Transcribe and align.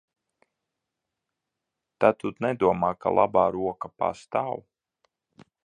"Tad 2.03 2.17
tu 2.23 2.31
nedomā, 2.47 2.91
ka 3.05 3.13
"Labā 3.21 3.47
roka" 3.59 3.93
pastāv?" 4.05 4.67